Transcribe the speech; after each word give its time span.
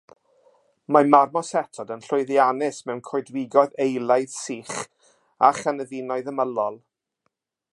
Mae 0.95 1.09
marmosetod 1.15 1.91
yn 1.95 2.01
llwyddiannus 2.05 2.79
mewn 2.89 3.03
coedwigoedd 3.09 3.75
eilaidd 3.85 4.33
sych 4.37 4.75
a 5.49 5.53
chynefinoedd 5.61 6.33
ymylol. 6.33 6.81